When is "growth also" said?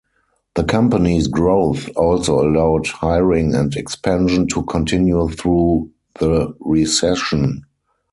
1.27-2.39